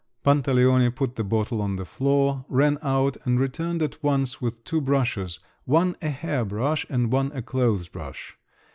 Pantaleone 0.23 0.89
put 0.89 1.15
the 1.15 1.23
bottle 1.23 1.61
on 1.61 1.75
the 1.75 1.85
floor, 1.85 2.43
ran 2.49 2.79
out 2.81 3.17
and 3.23 3.39
returned 3.39 3.83
at 3.83 4.01
once 4.01 4.41
with 4.41 4.63
two 4.63 4.81
brushes, 4.81 5.39
one 5.65 5.95
a 6.01 6.09
hair 6.09 6.43
brush, 6.43 6.87
and 6.89 7.11
one 7.11 7.31
a 7.35 7.43
clothes 7.43 7.87
brush. 7.87 8.35